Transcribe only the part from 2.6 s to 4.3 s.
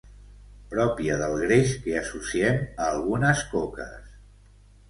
a algunes coques.